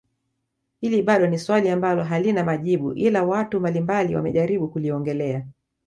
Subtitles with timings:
[0.81, 5.45] Hili bado ni swali ambalo halina majibu ila watu mbalimbali wamejaribu kuliongelea